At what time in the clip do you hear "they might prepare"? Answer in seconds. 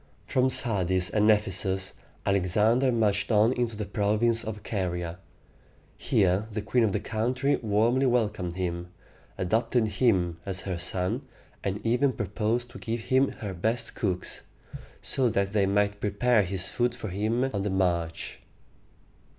15.53-16.41